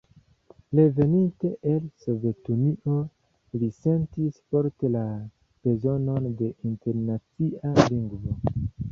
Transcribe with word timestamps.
Reveninte 0.77 1.49
el 1.73 1.81
Sovetunio, 2.05 2.95
li 3.63 3.69
sentis 3.75 4.39
forte 4.55 4.89
la 4.95 5.03
bezonon 5.67 6.31
de 6.41 6.49
internacia 6.71 7.75
lingvo. 7.83 8.35